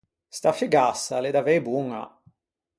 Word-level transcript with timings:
Sta 0.37 0.51
fugassa 0.59 1.13
a 1.17 1.21
l’é 1.21 1.31
davei 1.35 1.59
boña. 1.67 2.03